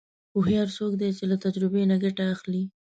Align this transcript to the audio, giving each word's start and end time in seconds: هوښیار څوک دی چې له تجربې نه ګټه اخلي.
هوښیار 0.33 0.67
څوک 0.77 0.93
دی 1.01 1.09
چې 1.17 1.23
له 1.31 1.35
تجربې 1.43 1.81
نه 1.91 1.95
ګټه 2.03 2.23
اخلي. 2.33 2.63